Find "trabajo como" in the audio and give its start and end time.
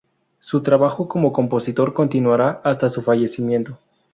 0.63-1.31